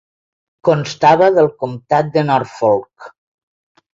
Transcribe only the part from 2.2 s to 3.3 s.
Norfolk.